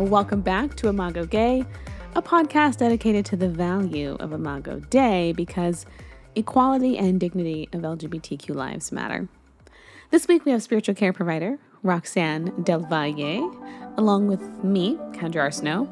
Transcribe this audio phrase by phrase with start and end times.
[0.00, 1.62] Welcome back to Imago Gei,
[2.14, 5.84] a podcast dedicated to the value of Imago Dei because
[6.34, 9.28] equality and dignity of LGBTQ lives matter.
[10.10, 13.54] This week we have spiritual care provider Roxan Del Valle,
[13.98, 15.86] along with me, Kendra Arsenault,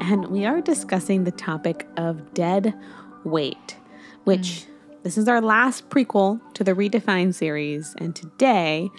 [0.00, 2.74] and we are discussing the topic of dead
[3.22, 3.76] weight,
[4.24, 4.66] which mm.
[5.04, 7.94] this is our last prequel to the Redefined series.
[7.98, 8.90] And today,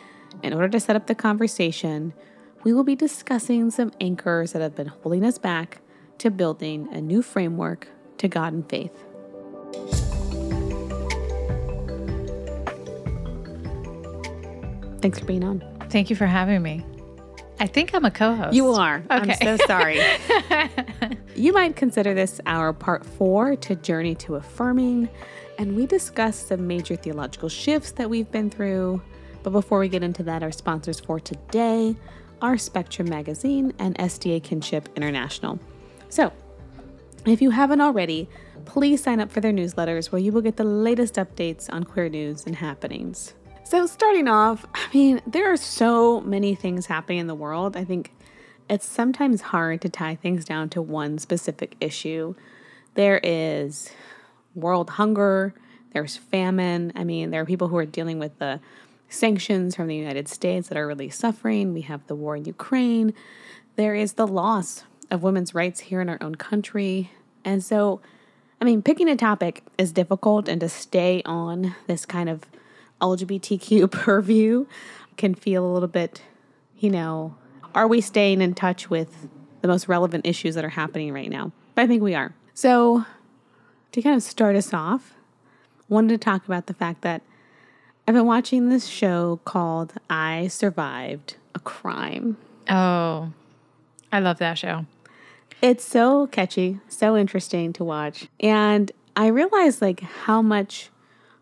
[0.41, 2.13] in order to set up the conversation,
[2.63, 5.81] we will be discussing some anchors that have been holding us back
[6.17, 9.03] to building a new framework to God and faith.
[15.01, 15.61] Thanks for being on.
[15.89, 16.85] Thank you for having me.
[17.59, 18.53] I think I'm a co host.
[18.53, 19.03] You are.
[19.11, 19.35] Okay.
[19.41, 20.01] I'm so sorry.
[21.35, 25.09] you might consider this our part four to Journey to Affirming,
[25.59, 29.01] and we discuss some major theological shifts that we've been through.
[29.43, 31.95] But before we get into that, our sponsors for today
[32.43, 35.57] are Spectrum Magazine and SDA Kinship International.
[36.09, 36.31] So,
[37.25, 38.27] if you haven't already,
[38.65, 42.09] please sign up for their newsletters where you will get the latest updates on queer
[42.09, 43.33] news and happenings.
[43.63, 47.77] So, starting off, I mean, there are so many things happening in the world.
[47.77, 48.11] I think
[48.69, 52.35] it's sometimes hard to tie things down to one specific issue.
[52.95, 53.89] There is
[54.53, 55.53] world hunger,
[55.93, 56.91] there's famine.
[56.93, 58.59] I mean, there are people who are dealing with the
[59.13, 61.73] sanctions from the United States that are really suffering.
[61.73, 63.13] We have the war in Ukraine.
[63.75, 67.11] There is the loss of women's rights here in our own country.
[67.45, 68.01] And so,
[68.59, 72.41] I mean, picking a topic is difficult, and to stay on this kind of
[73.01, 74.65] LGBTQ purview
[75.17, 76.21] can feel a little bit,
[76.79, 77.35] you know,
[77.75, 79.27] are we staying in touch with
[79.61, 81.51] the most relevant issues that are happening right now?
[81.75, 82.33] But I think we are.
[82.53, 83.05] So,
[83.91, 85.13] to kind of start us off,
[85.89, 87.21] wanted to talk about the fact that
[88.05, 92.35] I've been watching this show called I Survived a Crime.
[92.69, 93.31] Oh,
[94.11, 94.85] I love that show.
[95.61, 98.27] It's so catchy, so interesting to watch.
[98.41, 100.89] And I realized like how much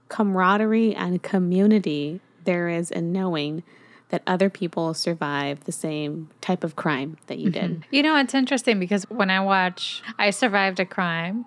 [0.08, 3.64] camaraderie and community there is in knowing
[4.10, 7.72] that other people survive the same type of crime that you did.
[7.72, 7.96] Mm-hmm.
[7.96, 11.46] You know, it's interesting because when I watch I Survived a Crime,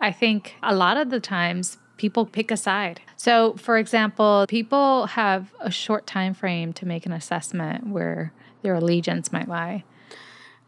[0.00, 3.00] I think a lot of the times people pick a side.
[3.16, 8.74] So, for example, people have a short time frame to make an assessment where their
[8.74, 9.84] allegiance might lie.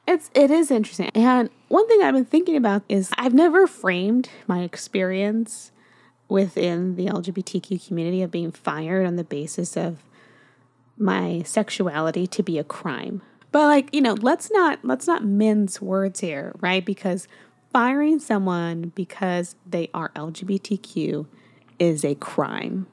[0.06, 1.10] It's it is interesting.
[1.14, 5.70] And one thing I've been thinking about is I've never framed my experience
[6.28, 9.98] within the LGBTQ community of being fired on the basis of
[10.96, 13.22] my sexuality to be a crime.
[13.50, 16.84] But like, you know, let's not let's not mince words here, right?
[16.84, 17.28] Because
[17.72, 21.26] firing someone because they are LGBTQ
[21.78, 22.86] is a crime.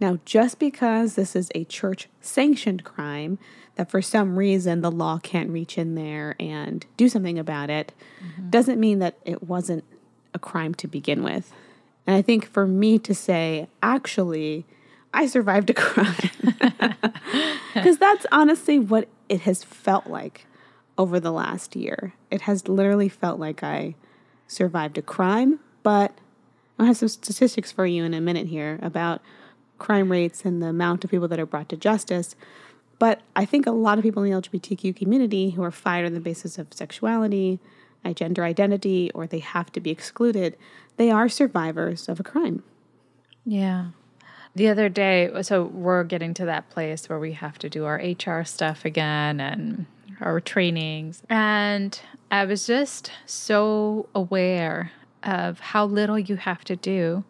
[0.00, 3.38] Now, just because this is a church sanctioned crime,
[3.76, 7.92] that for some reason the law can't reach in there and do something about it,
[8.22, 8.50] mm-hmm.
[8.50, 9.84] doesn't mean that it wasn't
[10.34, 11.52] a crime to begin with.
[12.06, 14.66] And I think for me to say, actually,
[15.14, 16.30] I survived a crime,
[17.74, 20.46] because that's honestly what it has felt like
[21.02, 22.14] over the last year.
[22.30, 23.94] It has literally felt like I
[24.46, 26.16] survived a crime, but
[26.78, 29.20] I'll have some statistics for you in a minute here about
[29.78, 32.36] crime rates and the amount of people that are brought to justice.
[32.98, 36.14] But I think a lot of people in the LGBTQ community who are fired on
[36.14, 37.58] the basis of sexuality,
[38.14, 40.56] gender identity, or they have to be excluded,
[40.98, 42.62] they are survivors of a crime.
[43.44, 43.86] Yeah.
[44.54, 47.96] The other day, so we're getting to that place where we have to do our
[47.96, 49.86] HR stuff again and
[50.22, 51.22] our trainings.
[51.28, 51.98] And
[52.30, 57.24] I was just so aware of how little you have to do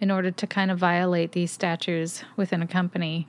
[0.00, 3.26] in order to kind of violate these statutes within a company,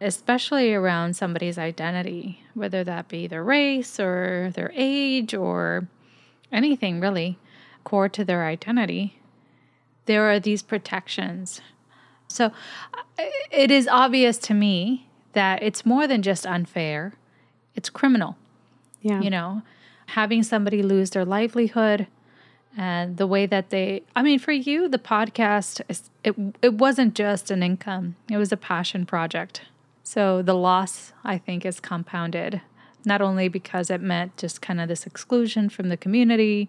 [0.00, 5.88] especially around somebody's identity, whether that be their race or their age or
[6.52, 7.38] anything really
[7.84, 9.20] core to their identity,
[10.06, 11.60] there are these protections.
[12.28, 17.14] So uh, it is obvious to me that it's more than just unfair,
[17.78, 18.36] it's criminal.
[19.00, 19.20] Yeah.
[19.20, 19.62] You know,
[20.06, 22.08] having somebody lose their livelihood
[22.76, 25.80] and the way that they I mean for you the podcast
[26.24, 28.16] it it wasn't just an income.
[28.28, 29.62] It was a passion project.
[30.02, 32.60] So the loss I think is compounded
[33.04, 36.68] not only because it meant just kind of this exclusion from the community,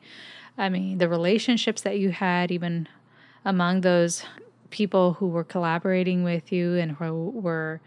[0.58, 2.88] I mean, the relationships that you had, even
[3.44, 4.24] among those
[4.70, 7.82] people who were collaborating with you and who were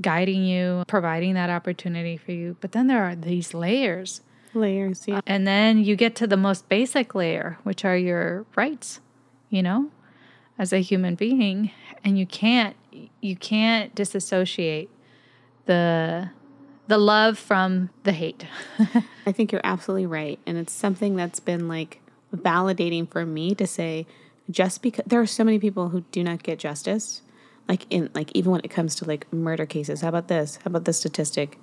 [0.00, 2.56] guiding you, providing that opportunity for you.
[2.60, 4.20] But then there are these layers.
[4.54, 5.20] Layers, yeah.
[5.26, 9.00] And then you get to the most basic layer, which are your rights,
[9.50, 9.90] you know,
[10.58, 11.70] as a human being.
[12.04, 12.76] And you can't
[13.20, 14.90] you can't disassociate
[15.66, 16.30] the
[16.86, 18.46] the love from the hate.
[19.26, 20.38] I think you're absolutely right.
[20.46, 22.00] And it's something that's been like
[22.34, 24.06] validating for me to say,
[24.50, 27.22] just because there are so many people who do not get justice,
[27.68, 30.00] like in like even when it comes to like murder cases.
[30.00, 30.56] How about this?
[30.56, 31.58] How about this statistic?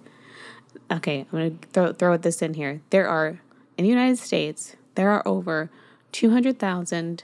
[0.92, 2.82] Okay, I'm gonna throw throw this in here.
[2.90, 3.40] There are
[3.78, 5.70] in the United States there are over
[6.12, 7.24] two hundred thousand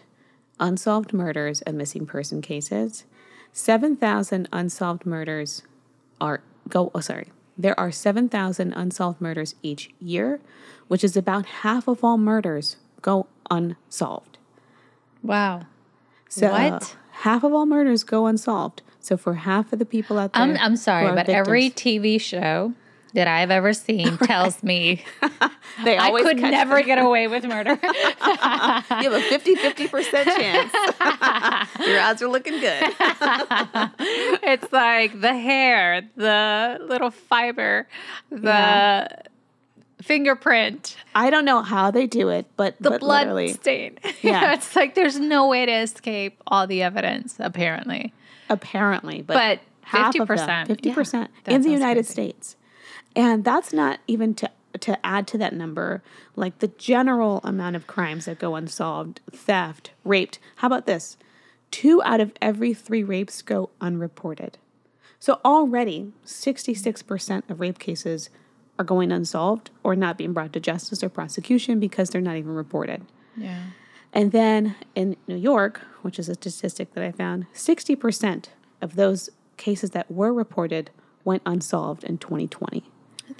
[0.59, 3.05] unsolved murders and missing person cases.
[3.51, 5.63] Seven thousand unsolved murders
[6.21, 6.91] are go.
[6.93, 7.29] Oh, sorry.
[7.59, 10.39] There are 7,000 unsolved murders each year,
[10.87, 14.37] which is about half of all murders go unsolved.
[15.21, 15.63] Wow.
[16.29, 16.95] So What?
[17.19, 18.81] Half of all murders go unsolved.
[19.01, 22.73] So for half of the people out there, I'm, I'm sorry, but every TV show
[23.13, 25.03] that I've ever seen tells me
[25.83, 27.79] they I could never get away with murder.
[29.01, 30.73] You have a 50 50% chance.
[31.87, 32.83] Your odds are looking good.
[34.43, 37.87] it's like the hair, the little fiber,
[38.29, 39.07] the Yeah.
[40.01, 43.97] Fingerprint, I don't know how they do it, but the but blood literally, stain.
[44.21, 44.53] Yeah.
[44.53, 48.13] it's like there's no way to escape all the evidence, apparently.
[48.49, 52.11] apparently, but, But half 50%, them, 50% yeah, that in the United crazy.
[52.11, 52.55] States.
[53.15, 54.49] And that's not even to
[54.81, 56.03] to add to that number,
[56.35, 60.37] like the general amount of crimes that go unsolved, theft, raped.
[60.57, 61.17] How about this?
[61.71, 64.59] Two out of every three rapes go unreported.
[65.19, 68.29] So already 66% of rape cases
[68.79, 72.55] are going unsolved or not being brought to justice or prosecution because they're not even
[72.55, 73.05] reported.
[73.35, 73.63] Yeah.
[74.13, 78.45] And then in New York, which is a statistic that I found, 60%
[78.81, 80.89] of those cases that were reported
[81.23, 82.83] went unsolved in 2020.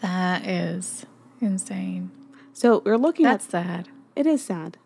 [0.02, 1.06] That is
[1.42, 2.12] insane.
[2.54, 3.90] So we're looking That's at sad.
[4.16, 4.78] it is sad.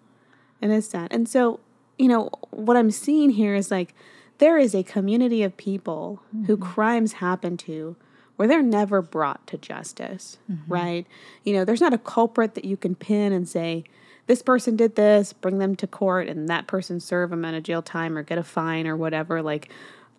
[0.61, 1.11] It is sad.
[1.11, 1.59] And so,
[1.97, 3.93] you know, what I'm seeing here is like
[4.37, 6.63] there is a community of people who mm-hmm.
[6.63, 7.95] crimes happen to
[8.35, 10.71] where they're never brought to justice, mm-hmm.
[10.71, 11.07] right?
[11.43, 13.83] You know, there's not a culprit that you can pin and say,
[14.25, 17.63] this person did this, bring them to court, and that person serve them out of
[17.63, 19.41] jail time or get a fine or whatever.
[19.41, 19.69] Like,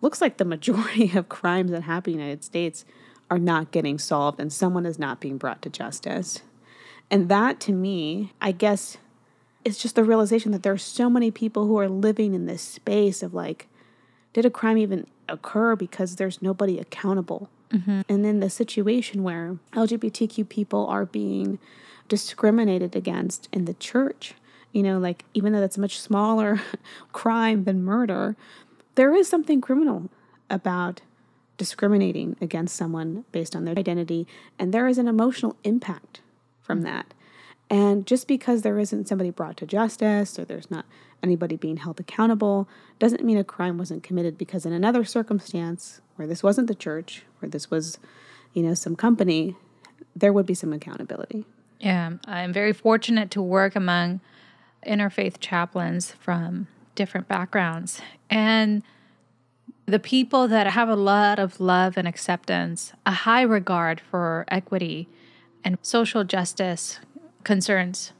[0.01, 2.85] looks like the majority of crimes that happen in the United States
[3.29, 6.41] are not getting solved and someone is not being brought to justice.
[7.09, 8.97] And that to me, I guess,
[9.63, 12.61] it's just the realization that there are so many people who are living in this
[12.61, 13.67] space of like,
[14.33, 17.49] did a crime even occur because there's nobody accountable?
[17.71, 18.01] Mm-hmm.
[18.07, 21.59] And then the situation where LGBTQ people are being
[22.07, 24.35] discriminated against in the church,
[24.71, 26.61] you know, like even though that's a much smaller
[27.13, 28.35] crime than murder,
[28.95, 30.09] there is something criminal
[30.49, 31.01] about
[31.57, 34.27] discriminating against someone based on their identity,
[34.59, 36.21] and there is an emotional impact
[36.61, 36.87] from mm-hmm.
[36.87, 37.13] that.
[37.69, 40.85] And just because there isn't somebody brought to justice or there's not
[41.23, 42.69] anybody being held accountable
[42.99, 47.23] doesn't mean a crime wasn't committed because in another circumstance where this wasn't the church,
[47.45, 47.99] where this was,
[48.53, 49.55] you know, some company,
[50.15, 51.45] there would be some accountability.
[51.79, 54.19] Yeah, I'm very fortunate to work among
[54.85, 58.01] interfaith chaplains from different backgrounds.
[58.29, 58.81] And
[59.85, 65.07] the people that have a lot of love and acceptance, a high regard for equity
[65.63, 66.99] and social justice
[67.43, 68.11] concerns,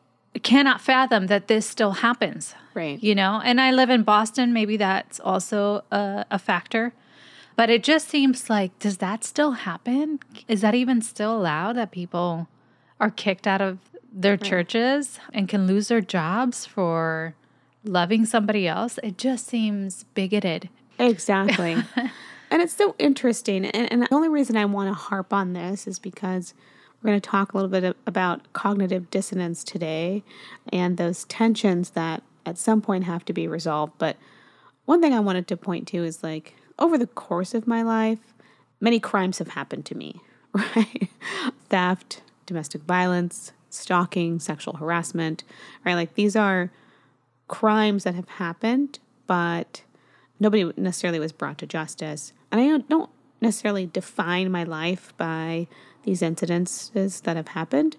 [0.44, 2.54] cannot fathom that this still happens.
[2.76, 3.02] Right.
[3.02, 4.54] You know, and I live in Boston.
[4.54, 6.94] Maybe that's also a, a factor.
[7.56, 10.20] But it just seems like, does that still happen?
[10.48, 12.48] Is that even still allowed that people
[13.00, 13.80] are kicked out of
[14.12, 17.36] their churches and can lose their jobs for
[17.84, 19.00] loving somebody else?
[19.04, 20.70] It just seems bigoted.
[21.00, 21.74] Exactly.
[22.52, 23.66] and it's so interesting.
[23.66, 26.54] And, and the only reason I want to harp on this is because
[27.02, 30.24] we're going to talk a little bit about cognitive dissonance today
[30.74, 33.94] and those tensions that at some point have to be resolved.
[33.98, 34.18] But
[34.86, 38.20] one thing I wanted to point to is like over the course of my life,
[38.80, 40.22] many crimes have happened to me,
[40.54, 41.10] right?
[41.70, 45.44] Theft, domestic violence, stalking, sexual harassment,
[45.86, 45.96] right?
[45.96, 46.72] Like these are
[47.48, 49.84] crimes that have happened, but
[50.40, 52.34] nobody necessarily was brought to justice.
[52.52, 53.10] And I don't-
[53.42, 55.68] necessarily define my life by
[56.04, 57.98] these incidences that have happened,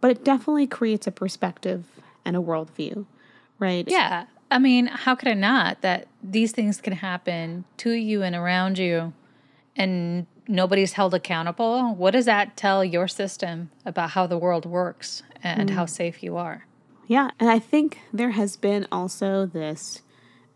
[0.00, 1.84] but it definitely creates a perspective
[2.24, 3.04] and a worldview,
[3.58, 3.86] right?
[3.86, 4.24] Yeah.
[4.50, 8.78] I mean, how could it not that these things can happen to you and around
[8.78, 9.12] you
[9.76, 11.94] and nobody's held accountable?
[11.94, 15.74] What does that tell your system about how the world works and mm.
[15.74, 16.66] how safe you are?
[17.06, 17.30] Yeah.
[17.38, 20.02] And I think there has been also this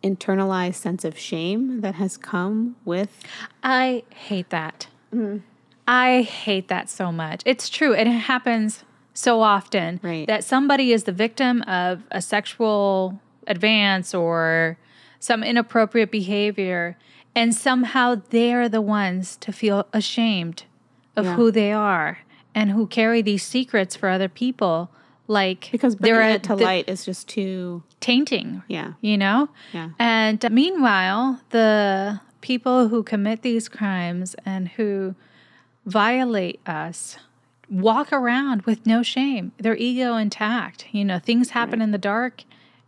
[0.02, 3.22] internalized sense of shame that has come with
[3.62, 4.88] I hate that.
[5.14, 5.42] Mm.
[5.86, 7.42] I hate that so much.
[7.44, 7.94] It's true.
[7.94, 8.84] It happens
[9.14, 10.26] so often Right.
[10.26, 14.76] that somebody is the victim of a sexual advance or
[15.18, 16.96] some inappropriate behavior,
[17.34, 20.64] and somehow they're the ones to feel ashamed
[21.16, 21.34] of Yeah.
[21.36, 22.18] who they are.
[22.54, 24.90] and who carry these secrets for other people
[25.26, 29.48] like because bringing they're it to the- light is just too tainting yeah you know
[29.72, 35.14] yeah and meanwhile the people who commit these crimes and who
[35.86, 37.16] violate us
[37.70, 42.44] walk around with no shame their ego intact you know things happen in the dark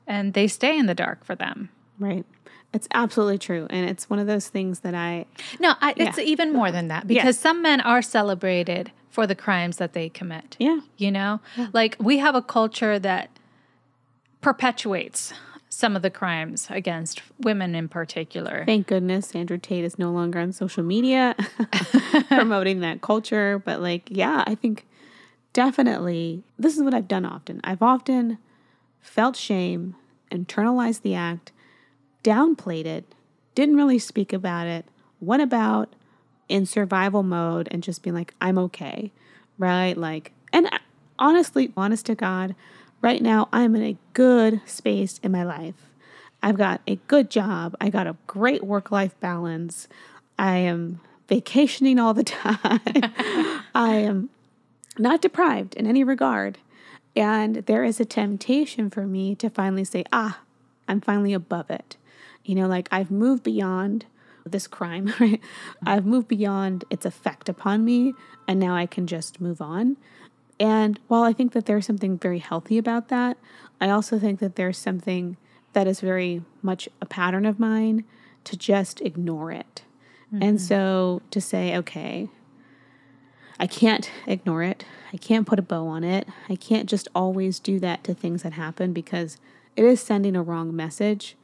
[0.06, 1.70] and they stay in the dark for them.
[1.98, 2.24] Right.
[2.72, 5.26] It's absolutely true and it's one of those things that i
[5.60, 9.76] no I, it's even more than that because some men are celebrated for the crimes
[9.76, 10.80] that they commit yeah.
[10.96, 11.40] you know?
[11.72, 13.30] Like we have a culture that
[14.40, 15.32] perpetuates
[15.68, 18.64] some of the crimes against women in particular.
[18.66, 21.36] Thank goodness andrew tate is no longer on social media
[22.26, 24.84] promoting that culture but like yeah i think
[25.52, 27.60] definitely this is what i've done often.
[27.62, 28.38] I've often
[29.04, 29.94] felt shame
[30.32, 31.52] internalized the act
[32.24, 33.04] downplayed it
[33.54, 34.86] didn't really speak about it.
[35.20, 35.94] Went about
[36.48, 39.12] in survival mode and just being like i'm okay
[39.56, 39.96] right?
[39.96, 40.68] Like and
[41.18, 42.56] honestly honest to god
[43.00, 45.90] right now i'm in a good space in my life.
[46.42, 47.74] I've got a good job.
[47.80, 49.88] I got a great work life balance.
[50.38, 52.80] I am vacationing all the time.
[53.74, 54.28] I am
[54.98, 56.58] not deprived in any regard
[57.16, 60.40] and there is a temptation for me to finally say ah
[60.88, 61.96] i'm finally above it.
[62.44, 64.06] You know like i've moved beyond
[64.46, 65.40] this crime right?
[65.86, 68.14] I've moved beyond its effect upon me
[68.46, 69.96] and now i can just move on.
[70.60, 73.38] And while i think that there's something very healthy about that
[73.80, 75.36] i also think that there's something
[75.72, 78.04] that is very much a pattern of mine
[78.44, 79.82] to just ignore it.
[80.42, 82.28] And so to say okay
[83.58, 84.84] I can't ignore it.
[85.12, 86.28] I can't put a bow on it.
[86.48, 89.38] I can't just always do that to things that happen because
[89.76, 91.36] it is sending a wrong message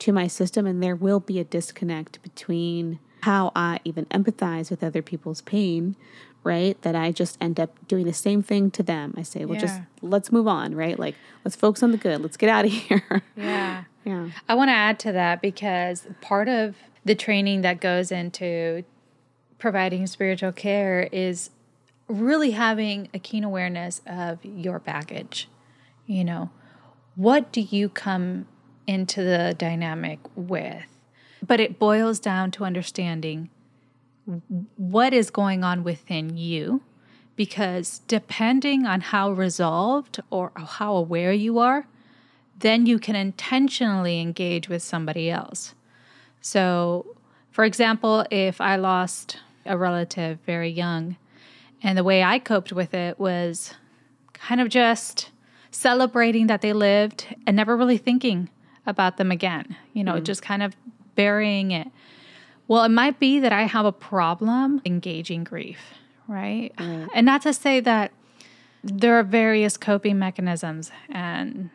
[0.00, 4.84] to my system, and there will be a disconnect between how I even empathize with
[4.84, 5.96] other people's pain,
[6.44, 6.80] right?
[6.82, 9.14] That I just end up doing the same thing to them.
[9.16, 10.96] I say, well, just let's move on, right?
[10.96, 12.20] Like, let's focus on the good.
[12.20, 13.22] Let's get out of here.
[13.36, 14.30] yeah yeah.
[14.48, 18.84] I want to add to that because part of the training that goes into
[19.58, 21.50] providing spiritual care is
[22.08, 25.48] really having a keen awareness of your baggage.
[26.06, 26.50] You know,
[27.16, 28.46] what do you come
[28.86, 30.86] into the dynamic with?
[31.46, 33.50] But it boils down to understanding
[34.76, 36.82] what is going on within you
[37.36, 41.86] because depending on how resolved or how aware you are,
[42.58, 45.74] then you can intentionally engage with somebody else.
[46.40, 47.16] So,
[47.52, 51.16] for example, if I lost a relative very young,
[51.82, 53.74] and the way I coped with it was
[54.32, 55.30] kind of just
[55.70, 58.48] celebrating that they lived and never really thinking
[58.86, 60.22] about them again, you know, mm.
[60.22, 60.74] just kind of
[61.14, 61.88] burying it.
[62.66, 65.94] Well, it might be that I have a problem engaging grief,
[66.26, 66.72] right?
[66.76, 67.08] Mm.
[67.14, 68.12] And not to say that
[68.82, 71.70] there are various coping mechanisms and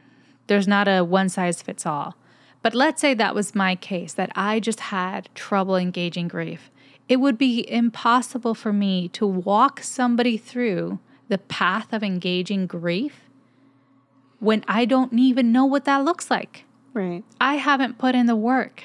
[0.47, 2.15] there's not a one size fits all.
[2.61, 6.71] But let's say that was my case, that I just had trouble engaging grief.
[7.10, 13.22] It would be impossible for me to walk somebody through the path of engaging grief
[14.39, 16.65] when I don't even know what that looks like.
[16.93, 17.24] Right.
[17.39, 18.83] I haven't put in the work.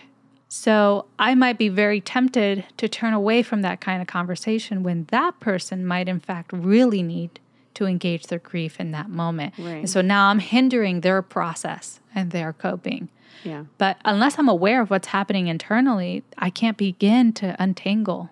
[0.49, 5.07] So I might be very tempted to turn away from that kind of conversation when
[5.11, 7.39] that person might, in fact, really need
[7.75, 9.55] to engage their grief in that moment.
[9.59, 9.77] Right.
[9.77, 13.11] And so now I'm hindering their process and their coping.
[13.45, 13.65] Yeah.
[13.79, 18.31] But unless I'm aware of what's happening internally, I can't begin to untangle,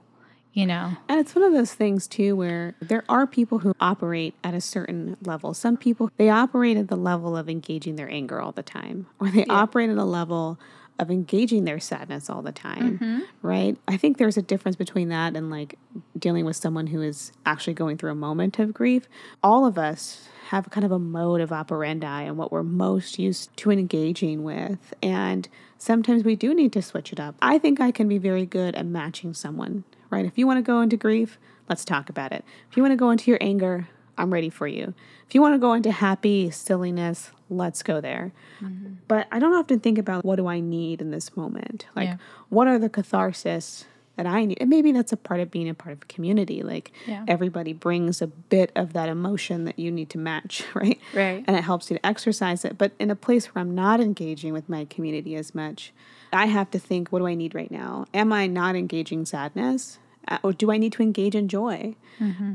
[0.52, 0.96] you know?
[1.08, 4.60] And it's one of those things too where there are people who operate at a
[4.60, 5.54] certain level.
[5.54, 9.30] Some people they operate at the level of engaging their anger all the time, or
[9.30, 10.58] they operate at a level
[10.98, 13.20] of engaging their sadness all the time, mm-hmm.
[13.42, 13.76] right?
[13.86, 15.78] I think there's a difference between that and like
[16.18, 19.08] dealing with someone who is actually going through a moment of grief.
[19.42, 23.54] All of us have kind of a mode of operandi and what we're most used
[23.58, 24.94] to engaging with.
[25.02, 27.34] And sometimes we do need to switch it up.
[27.42, 30.24] I think I can be very good at matching someone, right?
[30.24, 31.38] If you want to go into grief,
[31.68, 32.44] let's talk about it.
[32.70, 34.94] If you want to go into your anger, I'm ready for you.
[35.28, 38.32] If you want to go into happy silliness, let's go there.
[38.60, 38.94] Mm-hmm.
[39.08, 41.86] But I don't often think about what do I need in this moment?
[41.94, 42.16] Like, Yeah.
[42.48, 44.58] what are the catharsis that I need?
[44.60, 46.62] And maybe that's a part of being a part of a community.
[46.62, 47.24] Like, Yeah.
[47.28, 50.98] everybody brings a bit of that emotion that you need to match, right?
[51.12, 51.44] Right.
[51.46, 52.78] And it helps you to exercise it.
[52.78, 55.92] But in a place where I'm not engaging with my community as much,
[56.32, 58.06] I have to think, what do I need right now?
[58.14, 59.98] Am I not engaging sadness?
[60.28, 61.94] Uh, Or do I need to engage in joy?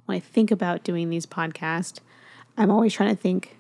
[0.06, 2.00] When I think about doing these podcasts,
[2.58, 3.58] I'm always trying to think,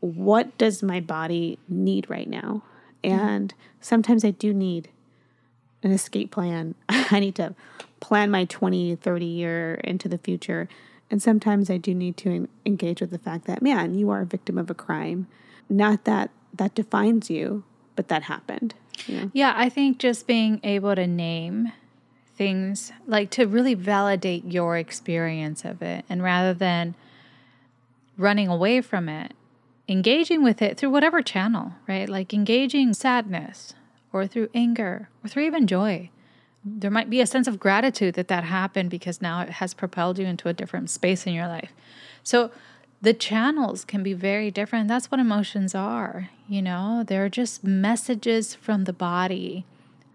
[0.00, 2.62] what does my body need right now?
[3.02, 4.88] And sometimes I do need
[5.82, 6.74] an escape plan.
[6.88, 7.54] I need to
[8.00, 10.68] plan my 20, 30 year into the future
[11.10, 14.26] And sometimes I do need to engage with the fact that, man, you are a
[14.26, 15.26] victim of a crime.
[15.68, 17.64] Not that that defines you,
[17.96, 18.74] but that happened.
[19.06, 19.30] You know?
[19.34, 21.72] Yeah, I think just being able to name
[22.40, 26.94] things, like to really validate your experience of it, and rather than
[28.16, 29.34] running away from it,
[29.86, 32.08] engaging with it through whatever channel, right?
[32.08, 33.74] Like engaging sadness
[34.10, 36.08] or through anger or through even joy
[36.64, 40.18] there might be a sense of gratitude that that happened because now it has propelled
[40.18, 41.72] you into a different space in your life.
[42.22, 42.50] So
[43.00, 44.88] the channels can be very different.
[44.88, 47.02] That's what emotions are, you know?
[47.06, 49.64] They're just messages from the body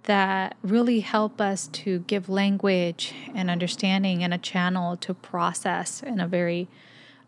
[0.05, 6.19] that really help us to give language and understanding and a channel to process in
[6.19, 6.67] a very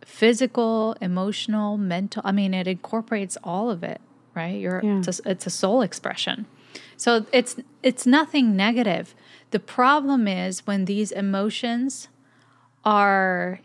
[0.06, 2.22] physical, emotional, mental.
[2.24, 4.00] I mean, it incorporates all of it,
[4.36, 4.60] right?
[4.60, 5.00] You're yeah.
[5.00, 6.46] it's, a, it's a soul expression.
[6.96, 9.14] So it's it's nothing negative.
[9.52, 12.08] The problem is when these emotions
[12.84, 13.60] are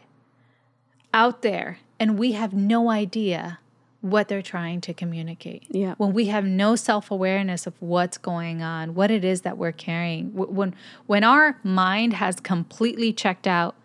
[1.14, 3.58] out there and we have no idea
[4.02, 5.64] what they're trying to communicate.
[5.70, 5.94] Yeah.
[5.96, 10.34] When we have no self-awareness of what's going on, what it is that we're carrying.
[10.34, 10.74] When
[11.06, 13.76] when our mind has completely checked out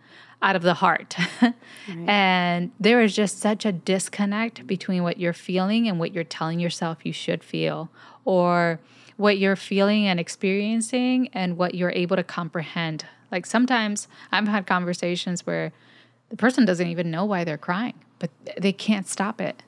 [0.41, 1.15] out of the heart.
[1.41, 1.53] right.
[1.87, 6.59] And there is just such a disconnect between what you're feeling and what you're telling
[6.59, 7.89] yourself you should feel
[8.25, 8.79] or
[9.17, 13.05] what you're feeling and experiencing and what you're able to comprehend.
[13.31, 15.73] Like sometimes I've had conversations where
[16.29, 19.63] the person doesn't even know why they're crying, but they can't stop it.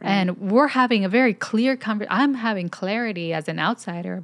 [0.00, 0.10] Right.
[0.10, 2.16] And we're having a very clear conversation.
[2.16, 4.22] I'm having clarity as an outsider.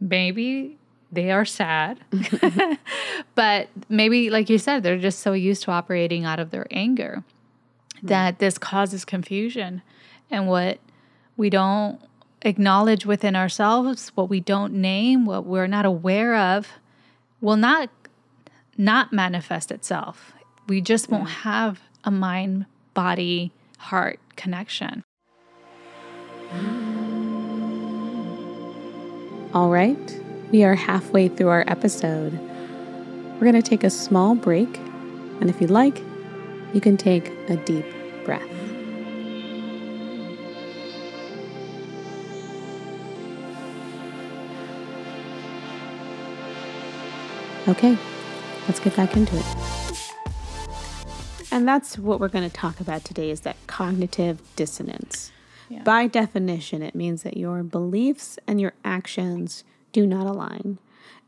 [0.00, 0.76] Maybe
[1.10, 2.00] they are sad,
[3.34, 7.24] but maybe, like you said, they're just so used to operating out of their anger
[8.02, 9.82] that this causes confusion.
[10.30, 10.78] And what
[11.36, 12.00] we don't
[12.42, 16.68] acknowledge within ourselves, what we don't name, what we're not aware of,
[17.40, 17.88] will not
[18.76, 20.34] not manifest itself.
[20.68, 25.04] We just won't have a mind, body, heart connection.
[29.54, 30.20] All right,
[30.52, 32.32] we are halfway through our episode.
[33.34, 34.78] We're going to take a small break,
[35.40, 36.02] and if you'd like,
[36.74, 37.86] you can take a deep
[38.24, 38.42] breath.
[47.68, 47.98] Okay,
[48.68, 49.85] let's get back into it.
[51.56, 55.32] And that's what we're going to talk about today is that cognitive dissonance.
[55.70, 55.82] Yeah.
[55.84, 60.78] By definition, it means that your beliefs and your actions do not align.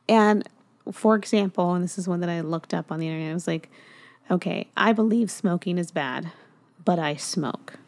[0.06, 0.46] And
[0.92, 3.46] for example, and this is one that I looked up on the internet, I was
[3.46, 3.70] like,
[4.30, 6.30] okay, I believe smoking is bad,
[6.84, 7.78] but I smoke.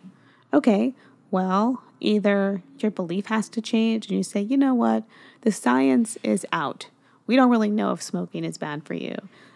[0.50, 0.94] Okay,
[1.31, 5.05] well, either your belief has to change and you say, you know what,
[5.42, 6.87] the science is out
[7.31, 9.14] we don't really know if smoking is bad for you.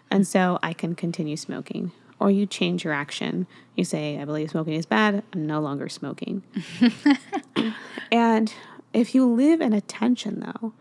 [0.09, 1.91] And so I can continue smoking.
[2.19, 3.45] Or you change your action.
[3.75, 5.23] You say, I believe smoking is bad.
[5.33, 6.43] I'm no longer smoking.
[8.11, 8.53] and
[8.93, 10.73] if you live in attention, though,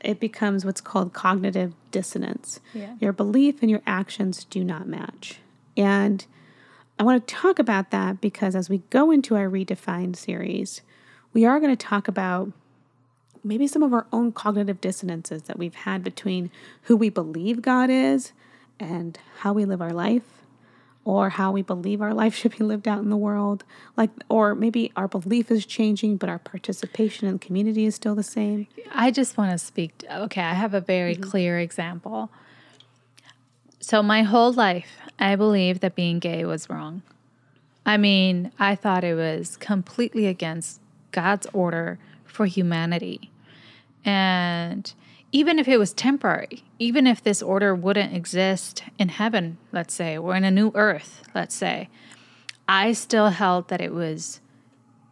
[0.00, 2.60] it becomes what's called cognitive dissonance.
[2.72, 2.94] Yeah.
[3.00, 5.40] Your belief and your actions do not match.
[5.76, 6.24] And
[6.98, 10.80] I want to talk about that because as we go into our redefined series,
[11.32, 12.52] we are going to talk about
[13.44, 16.50] maybe some of our own cognitive dissonances that we've had between
[16.82, 18.32] who we believe God is
[18.80, 20.37] and how we live our life
[21.08, 23.64] or how we believe our life should be lived out in the world
[23.96, 28.14] like or maybe our belief is changing but our participation in the community is still
[28.14, 31.30] the same i just want to speak to, okay i have a very mm-hmm.
[31.30, 32.30] clear example
[33.80, 37.02] so my whole life i believed that being gay was wrong
[37.86, 40.80] i mean i thought it was completely against
[41.12, 41.98] god's order
[42.38, 43.32] for humanity.
[44.04, 44.94] And
[45.30, 50.16] even if it was temporary, even if this order wouldn't exist in heaven, let's say,
[50.16, 51.88] or in a new earth, let's say,
[52.66, 54.40] I still held that it was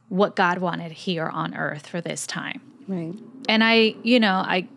[0.09, 2.61] what God wanted here on earth for this time.
[2.87, 3.15] Right.
[3.49, 4.69] And I, you know, I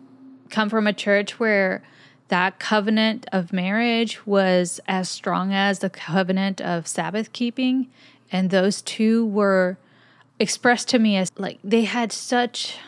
[0.50, 1.82] come from a church where
[2.28, 7.88] that covenant of marriage was as strong as the covenant of Sabbath keeping.
[8.32, 9.78] And those two were
[10.38, 12.78] expressed to me as like they had such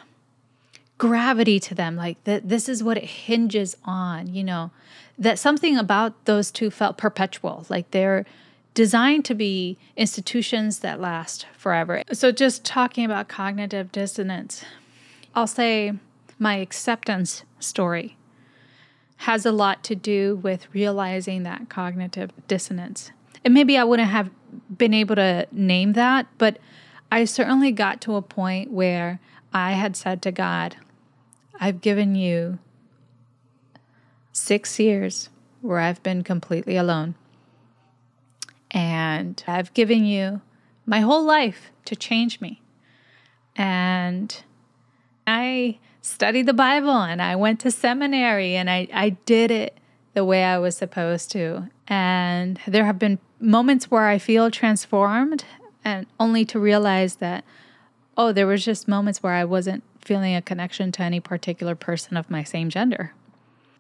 [1.03, 4.71] gravity to them like that this is what it hinges on you know?
[5.19, 8.25] That something about those two felt perpetual like they're
[8.75, 12.05] designed to be institutions that last forever.
[12.13, 14.65] So just talking about cognitive dissonance
[15.35, 15.93] i'll say
[16.39, 18.17] my acceptance story
[19.17, 23.11] has a lot to do with realizing that cognitive dissonance.
[23.45, 24.31] And maybe i wouldn't have
[24.79, 26.59] been able to name that but
[27.11, 29.19] I certainly got to a point where
[29.53, 30.77] I had said to God,
[31.63, 32.59] I've given you
[34.33, 35.29] six years
[35.61, 37.15] where I've been completely alone.
[38.73, 40.41] And I've given you
[40.87, 42.61] my whole life to change me.
[43.55, 44.43] And
[45.25, 49.79] I studied the Bible and I went to seminary and I, I did it
[50.15, 51.69] the way I was supposed to.
[51.87, 55.45] And there have been moments where I feel transformed
[55.85, 57.45] and only to realize that,
[58.17, 62.17] oh, there was just moments where I wasn't feeling a connection to any particular person
[62.17, 63.13] of my same gender.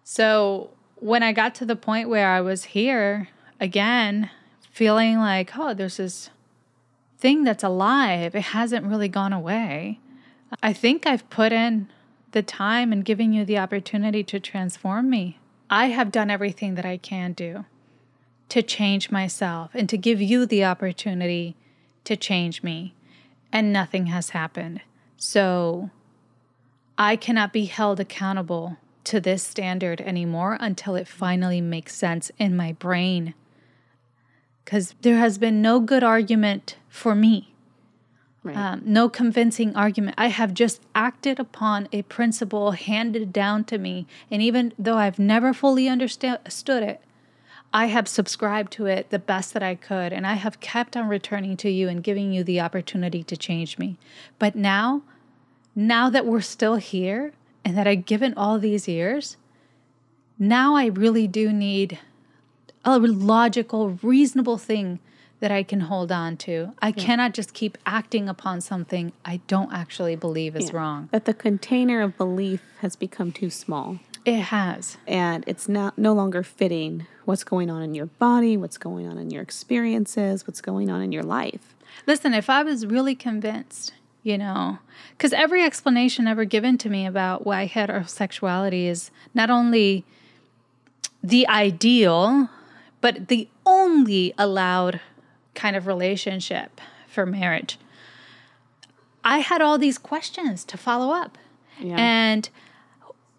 [0.04, 3.28] So when I got to the point where I was here
[3.60, 4.30] again,
[4.70, 6.30] feeling like, oh, there's this
[7.18, 10.00] thing that's alive, it hasn't really gone away.
[10.62, 11.88] I think I've put in
[12.32, 15.38] the time and giving you the opportunity to transform me.
[15.70, 17.64] I have done everything that I can do
[18.48, 21.56] to change myself and to give you the opportunity
[22.04, 22.94] to change me,
[23.52, 24.80] and nothing has happened.
[25.16, 25.90] So
[27.02, 32.56] I cannot be held accountable to this standard anymore until it finally makes sense in
[32.56, 33.34] my brain.
[34.64, 37.54] Because there has been no good argument for me,
[38.44, 38.56] right.
[38.56, 40.14] um, no convincing argument.
[40.16, 44.06] I have just acted upon a principle handed down to me.
[44.30, 46.38] And even though I've never fully understood
[46.84, 47.00] it,
[47.72, 51.08] I have subscribed to it the best that I could, and I have kept on
[51.08, 53.98] returning to you and giving you the opportunity to change me.
[54.38, 55.02] But now,
[55.74, 57.32] now that we're still here
[57.64, 59.36] and that I've given all these years,
[60.38, 61.98] now I really do need
[62.84, 64.98] a logical, reasonable thing
[65.40, 66.72] that I can hold on to.
[66.80, 67.04] I yeah.
[67.04, 70.76] cannot just keep acting upon something I don't actually believe is yeah.
[70.76, 71.08] wrong.
[71.10, 73.98] That the container of belief has become too small.
[74.24, 74.98] It has.
[75.06, 79.18] And it's not no longer fitting what's going on in your body, what's going on
[79.18, 81.74] in your experiences, what's going on in your life.
[82.06, 84.78] Listen, if I was really convinced, you know,
[85.16, 90.04] because every explanation ever given to me about why heterosexuality is not only
[91.22, 92.48] the ideal,
[93.00, 95.00] but the only allowed
[95.54, 97.78] kind of relationship for marriage.
[99.24, 101.38] I had all these questions to follow up.
[101.78, 101.96] Yeah.
[101.98, 102.48] And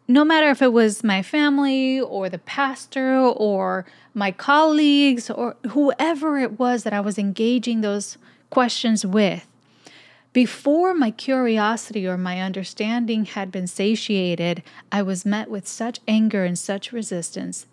[0.07, 6.37] no matter if it was my family or the pastor or my colleagues or whoever
[6.37, 8.17] it was that I was engaging those
[8.49, 9.47] questions with,
[10.33, 16.43] before my curiosity or my understanding had been satiated, I was met with such anger
[16.43, 17.67] and such resistance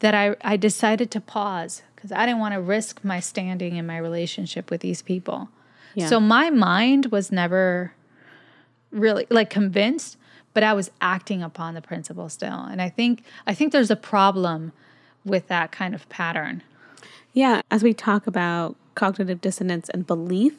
[0.00, 3.86] that I, I decided to pause because I didn't want to risk my standing in
[3.86, 5.48] my relationship with these people.
[5.94, 6.06] Yeah.
[6.06, 7.92] So my mind was never
[8.92, 10.16] really like convinced
[10.58, 12.64] but I was acting upon the principle still.
[12.64, 14.72] And I think I think there's a problem
[15.24, 16.64] with that kind of pattern.
[17.32, 20.54] Yeah, as we talk about cognitive dissonance and belief,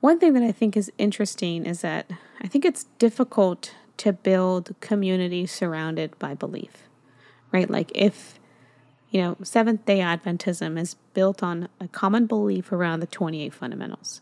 [0.00, 4.74] one thing that I think is interesting is that I think it's difficult to build
[4.80, 6.84] community surrounded by belief.
[7.52, 7.68] Right?
[7.68, 8.38] Like if
[9.10, 14.20] you know, Seventh day Adventism is built on a common belief around the 28 fundamentals.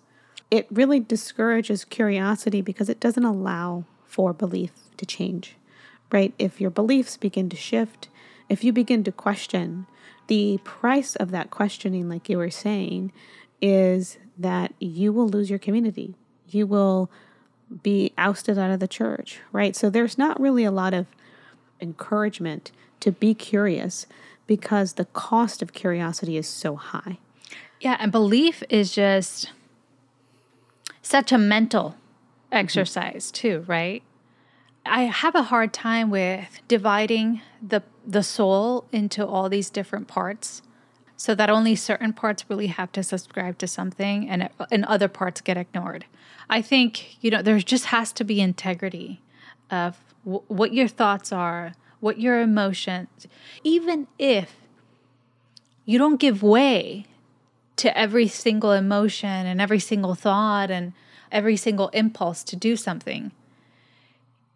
[0.50, 5.56] It really discourages curiosity because it doesn't allow for belief to change,
[6.12, 6.32] right?
[6.38, 8.08] If your beliefs begin to shift,
[8.48, 9.86] if you begin to question,
[10.28, 13.12] the price of that questioning, like you were saying,
[13.60, 16.14] is that you will lose your community.
[16.48, 17.10] You will
[17.82, 19.74] be ousted out of the church, right?
[19.74, 21.06] So there's not really a lot of
[21.80, 24.06] encouragement to be curious
[24.46, 27.18] because the cost of curiosity is so high.
[27.80, 29.52] Yeah, and belief is just
[31.02, 32.56] such a mental mm-hmm.
[32.58, 34.02] exercise too, right?
[34.84, 40.62] I have a hard time with dividing the the soul into all these different parts
[41.16, 45.40] so that only certain parts really have to subscribe to something and and other parts
[45.40, 46.04] get ignored.
[46.48, 49.22] I think, you know, there just has to be integrity
[49.70, 53.26] of w- what your thoughts are, what your emotions,
[53.64, 54.54] even if
[55.84, 57.06] you don't give way
[57.76, 60.92] to every single emotion and every single thought and
[61.32, 63.32] every single impulse to do something.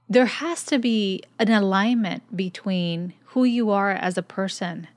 [0.09, 4.89] There has to be an alignment between who you are as a person.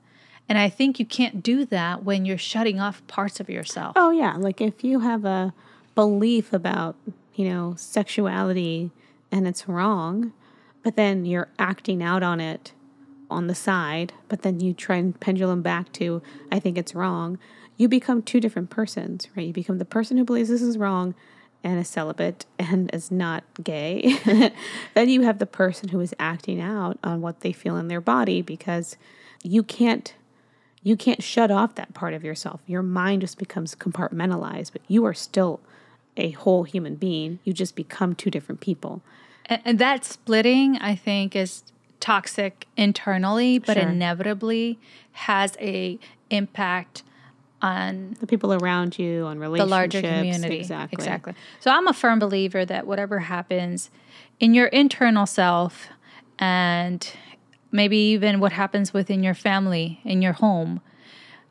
[0.48, 3.94] And I think you can't do that when you're shutting off parts of yourself.
[3.96, 4.36] Oh, yeah.
[4.36, 5.54] Like if you have a
[5.94, 6.96] belief about,
[7.34, 8.90] you know, sexuality
[9.32, 10.32] and it's wrong,
[10.82, 12.72] but then you're acting out on it
[13.30, 17.38] on the side, but then you try and pendulum back to, I think it's wrong,
[17.76, 19.46] you become two different persons, right?
[19.46, 21.14] You become the person who believes this is wrong
[21.64, 24.18] and is celibate and is not gay,
[24.94, 28.02] then you have the person who is acting out on what they feel in their
[28.02, 28.96] body because
[29.42, 30.14] you can't
[30.84, 32.60] you can't shut off that part of yourself.
[32.66, 35.60] Your mind just becomes compartmentalized, but you are still
[36.16, 37.40] a whole human being.
[37.42, 39.02] You just become two different people.
[39.46, 41.64] And, and that splitting, I think, is
[42.00, 43.88] toxic internally, but sure.
[43.88, 44.78] inevitably
[45.12, 47.02] has a impact
[47.62, 50.58] on the people around you, on relationships, the larger community.
[50.58, 50.96] Exactly.
[50.96, 51.34] Exactly.
[51.60, 53.90] So I'm a firm believer that whatever happens
[54.38, 55.88] in your internal self
[56.38, 57.10] and
[57.74, 60.80] maybe even what happens within your family, in your home,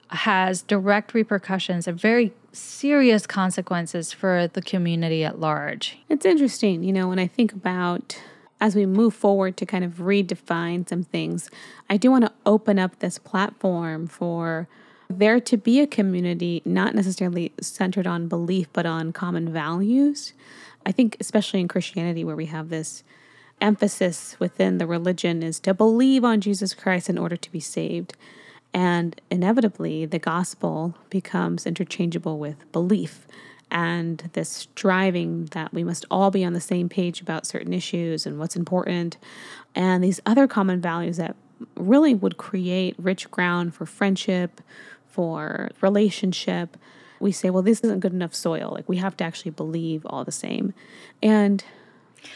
[0.08, 5.98] has direct repercussions and very serious consequences for the community at large.
[6.08, 8.18] It's interesting, you know, when I think about
[8.62, 11.50] as we move forward to kind of redefine some things,
[11.90, 14.70] I do want to open up this platform for
[15.10, 20.32] there to be a community not necessarily centered on belief but on common values.
[20.86, 23.04] I think, especially in Christianity, where we have this
[23.62, 28.16] emphasis within the religion is to believe on Jesus Christ in order to be saved.
[28.74, 33.28] And inevitably, the gospel becomes interchangeable with belief
[33.70, 38.26] and this striving that we must all be on the same page about certain issues
[38.26, 39.18] and what's important,
[39.74, 41.36] and these other common values that
[41.76, 44.62] really would create rich ground for friendship,
[45.08, 46.78] for relationship.
[47.20, 48.72] We say, well, this isn't good enough soil.
[48.72, 50.74] Like, we have to actually believe all the same.
[51.24, 51.64] And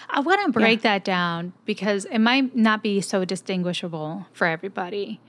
[0.10, 0.94] I want to break yeah.
[0.94, 5.20] that down because it might not be so distinguishable for everybody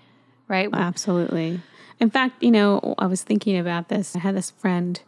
[0.49, 0.68] right?
[0.73, 1.61] Oh, absolutely.
[2.01, 4.16] In fact, you know, I was thinking about this.
[4.16, 5.01] I had this friend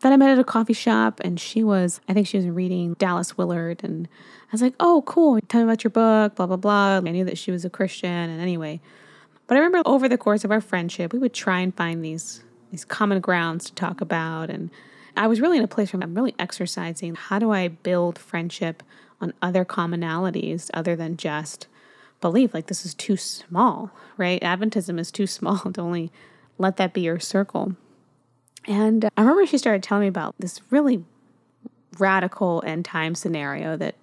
[0.00, 2.94] that I met at a coffee shop, and she was, I think she was reading
[2.94, 3.82] Dallas Willard.
[3.84, 4.08] And
[4.44, 5.40] I was like, oh, cool.
[5.48, 6.96] Tell me about your book, blah, blah, blah.
[6.96, 8.10] I knew that she was a Christian.
[8.10, 8.80] And anyway,
[9.46, 12.42] but I remember over the course of our friendship, we would try and find these
[12.70, 14.48] these common grounds to talk about.
[14.48, 14.70] And
[15.16, 18.82] I was really in a place where I'm really exercising how do I build friendship
[19.20, 21.66] on other commonalities other than just
[22.20, 24.40] believe like this is too small, right?
[24.42, 26.10] Adventism is too small to only
[26.58, 27.74] let that be your circle.
[28.66, 31.04] And I remember she started telling me about this really
[31.98, 33.96] radical end time scenario that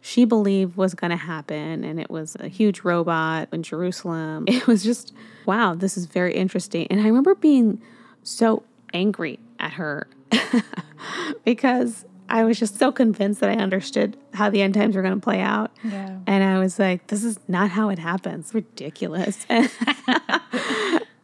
[0.00, 1.82] she believed was going to happen.
[1.82, 4.44] And it was a huge robot in Jerusalem.
[4.48, 5.12] It was just,
[5.46, 6.86] wow, this is very interesting.
[6.90, 7.82] And I remember being
[8.22, 8.62] so
[8.94, 10.06] angry at her
[11.44, 15.14] because I was just so convinced that I understood how the end times were going
[15.14, 15.70] to play out.
[15.82, 16.18] Yeah.
[16.26, 18.54] And I was like, this is not how it happens.
[18.54, 19.44] Ridiculous.
[19.48, 19.68] and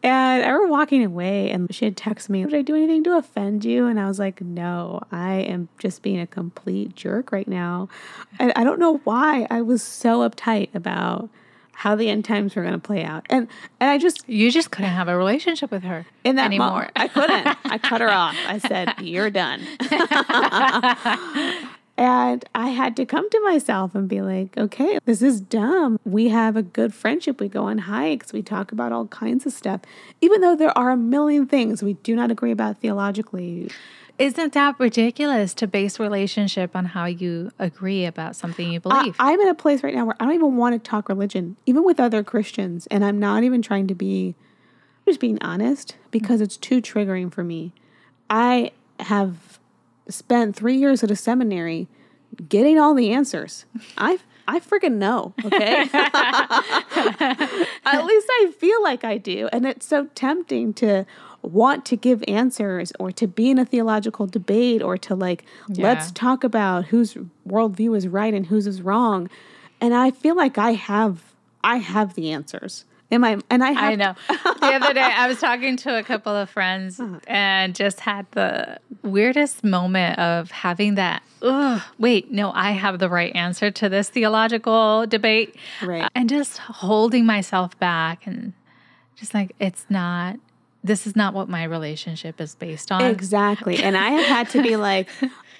[0.03, 3.65] I remember walking away and she had texted me, Did I do anything to offend
[3.65, 3.87] you?
[3.87, 7.89] And I was like, No, I am just being a complete jerk right now.
[8.39, 11.29] And I don't know why I was so uptight about
[11.81, 13.25] how the end times were going to play out.
[13.27, 13.47] And
[13.79, 16.69] and I just you just couldn't have a relationship with her in that anymore.
[16.69, 17.47] Moment, I couldn't.
[17.65, 18.35] I cut her off.
[18.47, 19.61] I said, "You're done."
[21.97, 25.99] and I had to come to myself and be like, "Okay, this is dumb.
[26.05, 27.39] We have a good friendship.
[27.39, 28.31] We go on hikes.
[28.31, 29.81] We talk about all kinds of stuff,
[30.21, 33.71] even though there are a million things we do not agree about theologically."
[34.21, 39.15] Isn't that ridiculous to base relationship on how you agree about something you believe?
[39.17, 41.57] I, I'm in a place right now where I don't even want to talk religion,
[41.65, 44.35] even with other Christians, and I'm not even trying to be
[44.99, 47.73] I'm just being honest because it's too triggering for me.
[48.29, 49.59] I have
[50.07, 51.87] spent three years at a seminary
[52.47, 53.65] getting all the answers.
[53.97, 55.89] I I freaking know, okay?
[55.93, 56.59] At
[58.05, 59.49] least I feel like I do.
[59.51, 61.07] And it's so tempting to
[61.41, 65.83] want to give answers or to be in a theological debate or to like yeah.
[65.83, 67.15] let's talk about whose
[67.47, 69.29] worldview is right and whose is wrong
[69.79, 73.39] and i feel like i have i have the answers Am I?
[73.49, 74.15] And I, I know.
[74.29, 77.19] the other day, I was talking to a couple of friends uh-huh.
[77.27, 81.21] and just had the weirdest moment of having that.
[81.41, 86.09] Ugh, wait, no, I have the right answer to this theological debate, right?
[86.15, 88.53] And just holding myself back and
[89.17, 90.39] just like it's not
[90.83, 93.03] this is not what my relationship is based on.
[93.03, 93.81] Exactly.
[93.83, 95.09] And I have had to be like,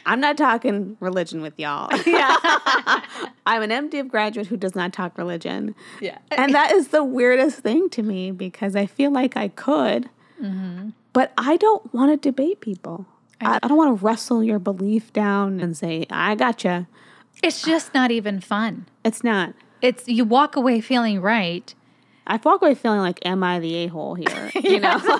[0.05, 1.89] I'm not talking religion with y'all.
[2.05, 2.35] Yeah.
[3.45, 5.75] I'm an MDiv graduate who does not talk religion.
[5.99, 6.17] Yeah.
[6.31, 10.09] And that is the weirdest thing to me because I feel like I could,
[10.41, 10.89] mm-hmm.
[11.13, 13.05] but I don't want to debate people.
[13.39, 16.87] I, I don't want to wrestle your belief down and say, I gotcha.
[17.43, 18.87] It's just not even fun.
[19.03, 19.53] It's not.
[19.81, 21.73] It's you walk away feeling right
[22.31, 24.51] I walk away feeling like, am I the a hole here?
[24.61, 24.97] You know?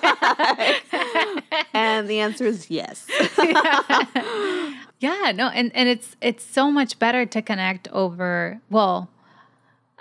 [1.74, 3.06] and the answer is yes.
[3.38, 4.74] yeah.
[5.00, 9.10] yeah, no, and, and it's it's so much better to connect over well,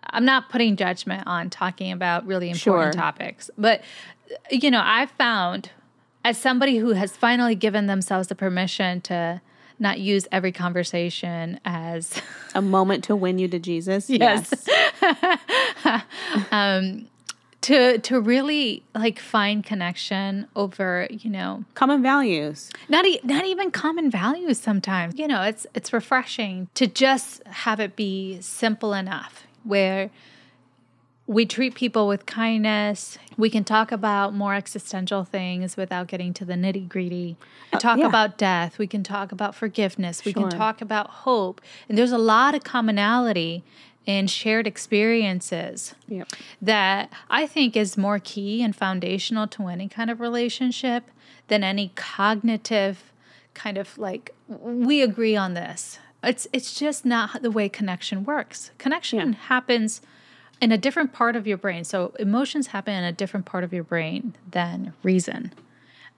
[0.04, 3.00] I'm not putting judgment on talking about really important sure.
[3.00, 3.82] topics, but
[4.50, 5.70] you know, I've found
[6.24, 9.40] as somebody who has finally given themselves the permission to
[9.80, 12.12] not use every conversation as
[12.54, 14.08] a moment to win you to Jesus.
[14.08, 14.52] Yes.
[14.52, 14.68] yes.
[16.52, 17.06] um,
[17.60, 23.70] to to really like find connection over you know common values not e- not even
[23.70, 29.46] common values sometimes you know it's it's refreshing to just have it be simple enough
[29.64, 30.10] where
[31.30, 33.16] we treat people with kindness.
[33.36, 37.36] We can talk about more existential things without getting to the nitty gritty.
[37.72, 38.08] Uh, talk yeah.
[38.08, 38.78] about death.
[38.78, 40.24] We can talk about forgiveness.
[40.24, 41.60] We can talk about hope.
[41.88, 43.62] And there's a lot of commonality
[44.18, 46.28] in shared experiences yep.
[46.60, 51.04] that I think is more key and foundational to any kind of relationship
[51.48, 53.12] than any cognitive
[53.54, 55.98] kind of like we agree on this.
[56.22, 58.70] It's it's just not the way connection works.
[58.78, 59.38] Connection yeah.
[59.38, 60.00] happens
[60.60, 61.84] in a different part of your brain.
[61.84, 65.52] So emotions happen in a different part of your brain than reason.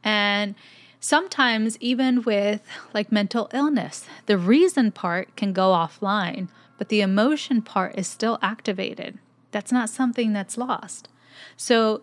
[0.02, 0.54] And
[0.98, 6.48] sometimes even with like mental illness, the reason part can go offline,
[6.82, 9.16] but the emotion part is still activated.
[9.52, 11.08] That's not something that's lost.
[11.56, 12.02] So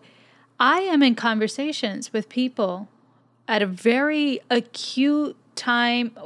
[0.58, 2.88] I am in conversations with people
[3.46, 6.16] at a very acute time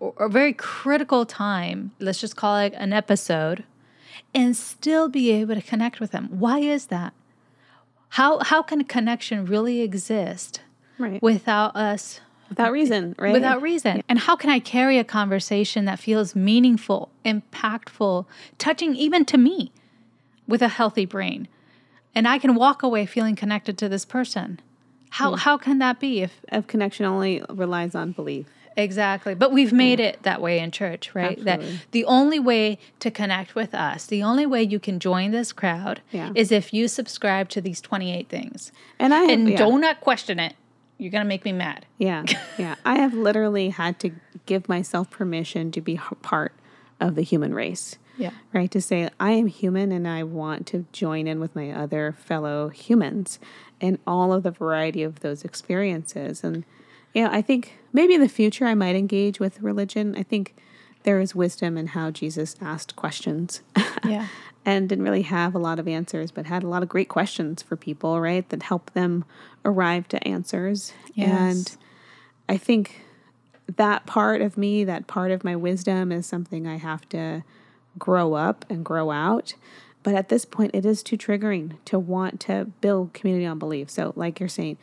[0.00, 3.64] or a very critical time, let's just call it an episode
[4.34, 6.28] and still be able to connect with them.
[6.30, 7.12] Why is that?
[8.08, 10.62] How how can a connection really exist
[10.98, 11.22] right.
[11.22, 13.32] without us without reason, right?
[13.32, 13.96] Without reason.
[13.96, 14.02] Yeah.
[14.08, 18.26] And how can I carry a conversation that feels meaningful, impactful,
[18.58, 19.72] touching even to me
[20.46, 21.48] with a healthy brain?
[22.14, 24.60] And I can walk away feeling connected to this person.
[25.10, 25.36] How yeah.
[25.36, 28.46] how can that be if if connection only relies on belief?
[28.76, 29.34] Exactly.
[29.34, 30.06] But we've made yeah.
[30.06, 31.38] it that way in church, right?
[31.38, 31.72] Absolutely.
[31.72, 35.52] That the only way to connect with us, the only way you can join this
[35.52, 36.30] crowd yeah.
[36.34, 38.72] is if you subscribe to these 28 things.
[38.98, 39.56] And I have, and yeah.
[39.56, 40.54] do not question it.
[40.98, 41.86] You're going to make me mad.
[41.98, 42.24] Yeah.
[42.58, 42.76] Yeah.
[42.84, 44.12] I have literally had to
[44.46, 46.52] give myself permission to be part
[47.00, 47.96] of the human race.
[48.16, 48.30] Yeah.
[48.52, 48.70] Right.
[48.70, 52.68] To say, I am human and I want to join in with my other fellow
[52.70, 53.38] humans
[53.80, 56.42] and all of the variety of those experiences.
[56.42, 56.64] And
[57.12, 60.16] yeah, I think maybe in the future I might engage with religion.
[60.16, 60.54] I think
[61.02, 63.62] there is wisdom in how Jesus asked questions.
[64.04, 64.28] Yeah.
[64.66, 67.62] And didn't really have a lot of answers, but had a lot of great questions
[67.62, 68.46] for people, right?
[68.48, 69.24] That helped them
[69.64, 70.92] arrive to answers.
[71.14, 71.28] Yes.
[71.28, 71.76] And
[72.48, 73.02] I think
[73.76, 77.44] that part of me, that part of my wisdom is something I have to
[77.96, 79.54] grow up and grow out.
[80.02, 83.88] But at this point, it is too triggering to want to build community on belief.
[83.88, 84.78] So, like you're saying,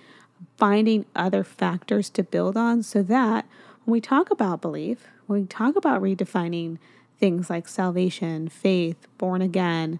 [0.57, 3.45] finding other factors to build on so that
[3.83, 6.77] when we talk about belief, when we talk about redefining
[7.23, 9.97] things like salvation, faith, born again,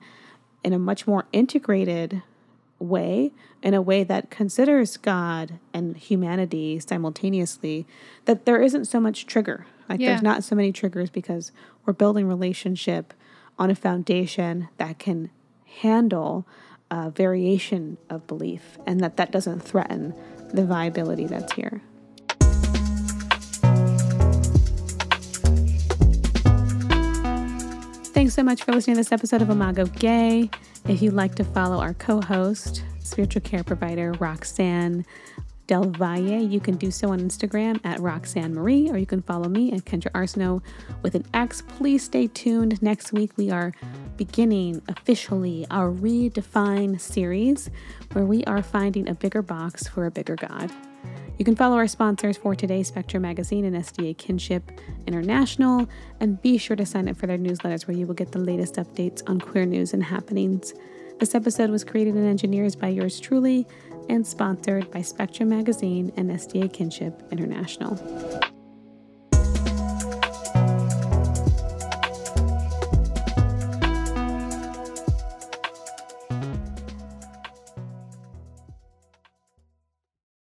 [0.62, 2.22] in a much more integrated
[2.80, 3.32] way,
[3.62, 7.88] in a way that considers God and humanity simultaneously,
[8.26, 9.66] that there isn't so much trigger.
[9.88, 10.10] Like yeah.
[10.10, 11.54] there's not so many triggers because
[11.86, 13.14] we're building relationship
[13.58, 15.30] on a foundation that can
[15.80, 16.46] handle
[16.92, 20.14] a variation of belief and that that doesn't threaten
[20.54, 21.82] the viability that's here.
[28.34, 30.50] So much for listening to this episode of Imago Gei.
[30.88, 35.06] If you'd like to follow our co host, spiritual care provider Roxan
[35.68, 36.42] Del Valle.
[36.42, 39.86] You can do so on Instagram at Roxanne Marie, or you can follow me at
[39.86, 40.64] Kendra Arsenault
[41.04, 41.62] with an X.
[41.62, 42.82] Please stay tuned.
[42.82, 43.72] Next week, we are
[44.18, 47.70] beginning officially our Redefine series,
[48.14, 50.72] where we are finding a bigger box for a bigger God.
[51.38, 54.72] You can follow our sponsors for today, Spectrum Magazine and SDA Kinship
[55.08, 55.90] International,
[56.20, 58.76] and be sure to sign up for their newsletters where you will get the latest
[58.76, 60.74] updates on queer news and happenings.
[61.20, 63.68] This episode was created and engineered by yours truly
[64.10, 67.96] and sponsored by Spectrum Magazine and SDA Kinship International.